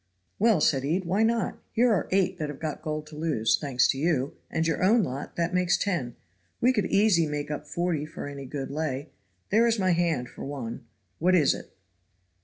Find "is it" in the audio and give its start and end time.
11.35-11.77